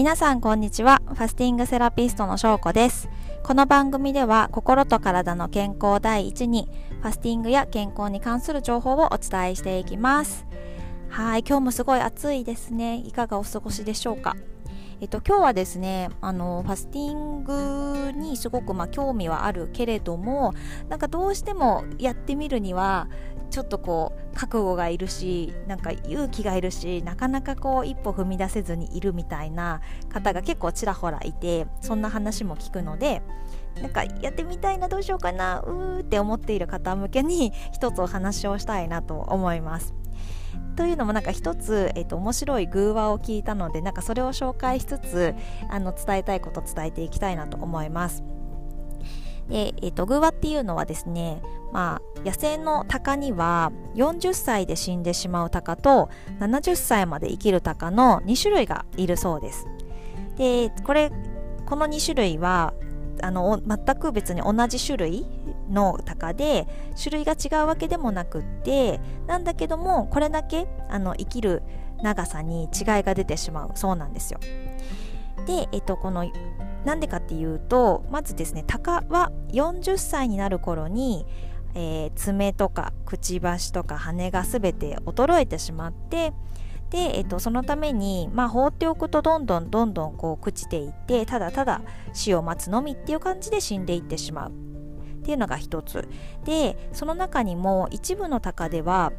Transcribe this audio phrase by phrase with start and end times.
[0.00, 1.02] 皆さんこんにちは。
[1.08, 3.10] ファスティングセラピストのしょうこです。
[3.42, 6.70] この番組では心と体の健康第一に
[7.02, 10.46] ファスティングや健康に関する情報をお伝えしていきます。
[11.10, 12.96] はい、今日もすごい暑いですね。
[12.96, 14.36] いかがお過ごしでしょうか？
[15.02, 20.54] えっと、今日はですねあのファスティングにすごくまあ興味はあるけれども
[20.88, 23.08] なんかどうしてもやってみるには
[23.50, 33.22] ちょっとこう覚悟がいるしなんか勇気がいるしなかなかこう一歩踏み出せずにいるみたいな方が結構ちらほらいてそんな話も聞くので
[33.80, 39.94] なんかやってみたいなどうしようかなうーって思っている方向けに 一つお話をしたいなと思います。
[40.76, 45.34] というのもなんか一つ、えーと、面白い偶話を聞いたのでなんかそれを紹介しつつ
[45.68, 48.24] あの伝えたいこと伝えていきたいなと思います。
[49.48, 51.42] で、えーと、偶話っていうのはですね、
[51.72, 59.66] まあ、野生の鷹には40歳で死んでしまう鷹と70歳まで生きる鷹の2種類がいるそうです。
[60.36, 61.12] でこれ
[61.66, 62.74] この2種類は
[63.22, 65.26] あの全く別に同じ種類
[65.68, 66.66] の鷹で
[67.00, 71.62] 種類が違うわけでもなくってなんだけどもこれだけあの生きる
[72.02, 72.68] 長さに違い
[73.02, 74.40] が出てしまうそうなんですよ。
[75.46, 76.30] で、えっと、この
[76.84, 81.26] なんでかっていうとまずですね鷹は40歳になる頃に、
[81.74, 86.32] えー、爪とかくちばしとか羽が全て衰えてしまって
[86.90, 91.82] で、えっと、そのために、まあ、放っておくとどんどんどんどんこう朽ちていってただただ
[92.12, 94.50] 死を待つのみっていう感じで死んでいってしまう。
[94.50, 96.08] っていうのが一つ。
[96.44, 99.12] でその中にも一部の鷹では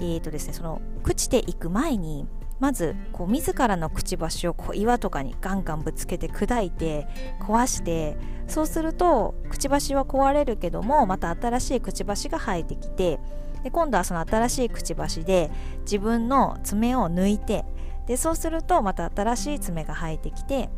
[0.00, 2.26] えーとですね、その朽ちていく前に
[2.60, 7.06] まずこう自らのくちばしをこう岩とかにガンガンぶつけて砕いて
[7.40, 13.20] 壊してそうするとくちばしは壊れるけどもまた新しいくちばしが生えてきて
[13.62, 15.50] で今度はその新しいくちばしで
[15.82, 17.64] 自分の爪を抜いて
[18.06, 20.70] でそうするとまた新しい爪が生えてきて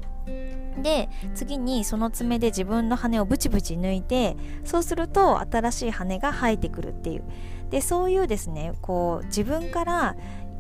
[0.82, 7.24] で次にその爪で自分の羽をブチブチ抜いてそうすると新しい羽が生えてくるっていう。
[7.70, 10.16] でそういうですねこう自分から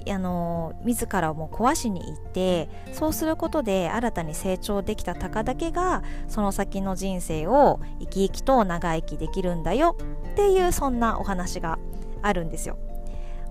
[0.08, 9.96] あの自らをも壊しに行ってそうすることで新たに成長できた鷹だけがその先の人生を生き生きと長生きできるんだよ
[10.32, 11.78] っていうそんなお話が
[12.22, 12.78] あるんですよ。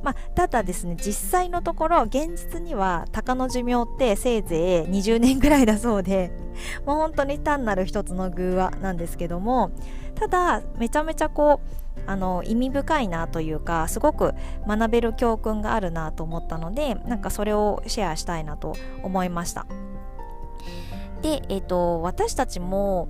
[0.04, 6.32] まあ、ただですね実際のところ現実には鷹の寿命ってせいぜい20年ぐらいだそうで
[6.86, 9.72] もう本当に単なる一つの偶話なんですけども
[10.16, 14.34] ただめちゃめちゃこうあの意味深いなというかすごく
[14.66, 19.66] 学べる教訓があるなと思ったのでなんかそれをシェアしたいなと思いました。
[21.22, 23.09] で、えーと、私たちも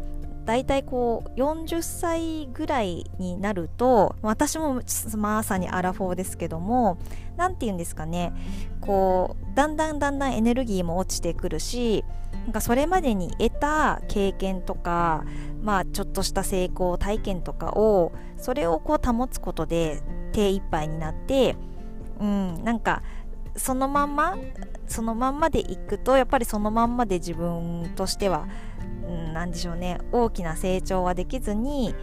[0.49, 4.81] 大体こう40歳ぐらいになると私も
[5.15, 6.97] まさにアラフォーですけども
[7.37, 8.33] 何て言うんですかね。
[8.81, 12.03] こうだんだんだんだんエネルギーも落ちてくるし
[12.45, 15.23] なんかそれまでに得た経験とか
[15.61, 21.57] まあちょっとした成功体験とかをそれをこう保つことで手一杯になって
[22.19, 23.03] うんなんか
[23.55, 24.35] そのまんま
[24.87, 28.47] そのまんまでいくとやっぱりそのまんまで自分としては
[29.33, 31.95] 何、でしょうね大きな成長はできずに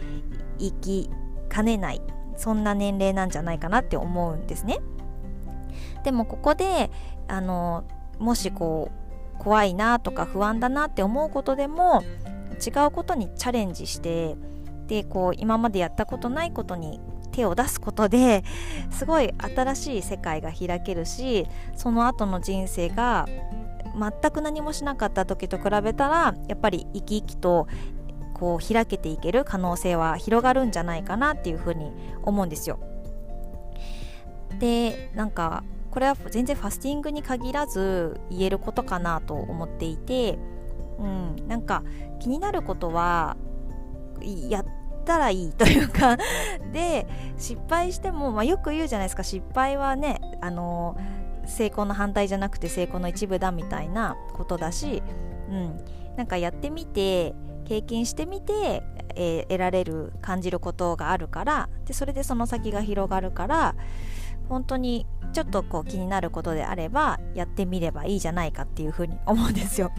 [0.59, 1.09] 生き
[1.49, 2.01] かねない
[2.35, 4.79] そんな年齢なんじゃないかなって思うんですね。
[6.03, 6.91] でもここで
[7.27, 7.83] あの
[8.19, 8.91] もしこ
[9.37, 12.03] う怖いなとか不安だなって思うことでも
[12.65, 14.35] 違うことにチャレンジして
[14.87, 16.99] でこう今までやったことないことに
[17.31, 18.43] 手を出すことで
[18.89, 23.27] すごい新しい世界が開けるしその後の人生が
[23.97, 27.67] 全く何もしなかった時と比べたらやっぱり生き生きと
[28.33, 31.91] こう開けていける可能性は広がるんじゃないかなっていうふうに
[32.23, 32.79] 思うんですよ。
[34.59, 40.37] でなんかこれは全然ファスティングに限らず言えることかなと思っていて、
[40.99, 41.83] うん、なんか
[42.19, 43.35] 気になることは
[44.21, 44.65] やっ
[45.05, 46.17] たらいいというか
[46.71, 50.97] で失敗しても、まあ、よく言うじゃないですか失敗はねあの
[51.47, 55.01] 成功の反対じゃなくて成功の一部だみたいなことだし、
[55.49, 55.77] うん、
[56.17, 57.33] なんかやってみて
[57.65, 58.83] 経験してみて、
[59.15, 63.75] えー、得られる感じることがあるからでそれでその先が広がるから
[64.47, 69.91] 本当にちょっとこう気になることであればやってみればいいじゃないかっていうふうに思うんですよ。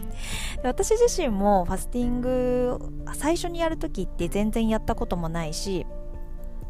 [0.61, 2.79] で私自身もファスティング
[3.13, 5.85] 最初にやる時って全然やったこともないし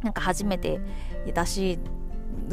[0.04, 0.82] なんか初めて
[1.34, 1.80] だし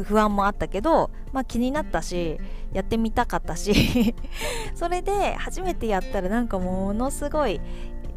[0.03, 2.39] 不安もあったけど、まあ、気になったし
[2.73, 4.15] やってみたかったし
[4.75, 7.61] それで初めてやったらなんかものすごい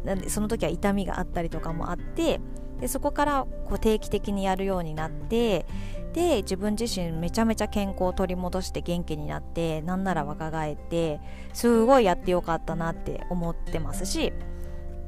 [0.03, 2.39] なんでその時は痛みがあったりとかもあって
[2.79, 5.65] でそこからこう定期的にやるようになって
[6.13, 11.21] で自分自身めちゃめちゃ健康を取り戻して元気になってなんなら若返って
[11.53, 14.33] すごいやってよかったなって思ってますし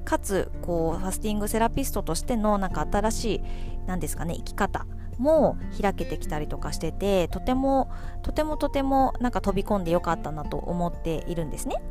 [0.06, 3.42] かつこうファスティングセラピストとしてのなんか新しい
[3.86, 4.86] 何ですかね生き方
[5.18, 7.90] も開けてきたりとかしててとても
[8.22, 11.82] とてもとてもなんか飛び込んでよかったなと思っているんですね。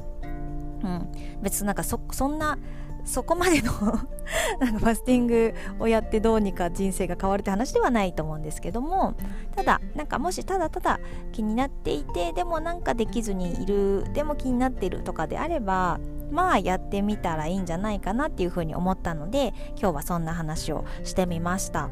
[0.82, 2.58] うん、別になんかそそんな
[3.04, 3.72] そこまでの
[4.60, 9.14] なんかファスティングをやってどうにか人生が変わるって話ではないと思うんですけども
[9.56, 11.00] ただなんかもしただただ
[11.32, 15.98] 気になっていてでもなんかできずにいるでも気になっているとかであれば
[16.30, 21.90] まあやってみたらいいんじゃないかなっていうふうに思ったので今日はそんな話をしてみました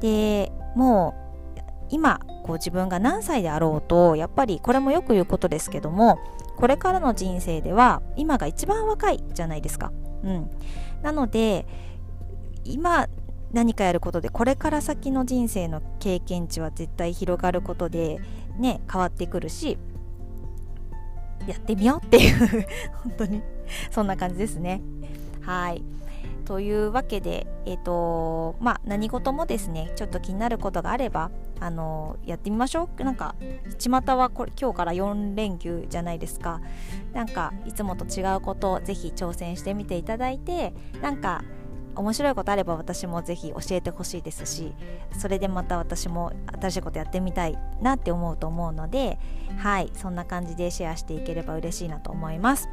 [0.00, 1.20] でもう
[1.90, 6.18] 今こう自分が何歳であろうとやっぱりこれもよく言うことですけども
[6.56, 9.92] これからの人生では今が一番若いじゃないですか。
[10.22, 10.50] うん、
[11.02, 11.66] なので
[12.64, 13.08] 今
[13.52, 18.20] 何かやることでこれから先の人生の経験値は絶対広がることで
[18.58, 19.78] ね変わってくるし
[21.46, 22.66] やってみようっていう
[23.02, 23.42] 本当に
[23.90, 24.82] そんな感じですね。
[25.40, 25.82] はい。
[26.50, 31.30] というわけで、え、ー、とまあ、何事もですね、ちょっと気になることがあれば、
[31.60, 33.04] あのやってみましょう。
[33.04, 33.36] なんか、
[33.78, 36.60] 巷はこれ今日から4連休じゃないですか。
[37.12, 41.44] なんか、いつもと違うことをぜひ挑戦してみていただいて、なんか、
[42.00, 44.74] 面白いことあれば私もぜひ教えてほしいですし
[45.18, 49.18] それでまた私も新しいことやってみたいなって思うと思うので
[49.58, 52.68] はいそんな感じでシェアしていければ嬉しいなと思います。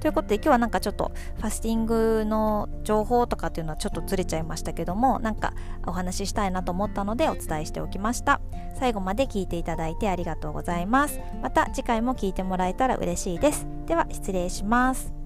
[0.00, 5.52] ということで今日はなんかちょっとファスティングの情報とかっていうのはちょっとずれちゃいましたけどもなんか
[5.86, 8.40] お話ししたいなと思ったのでお伝えしておきました。
[8.78, 11.20] 最後まで聞いていただいてありがとうございます。
[11.40, 13.66] また次回も聞いてもらえたら嬉しいです。
[13.86, 15.21] では失礼します。